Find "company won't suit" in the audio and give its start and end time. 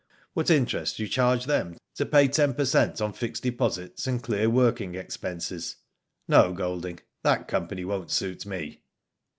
7.47-8.43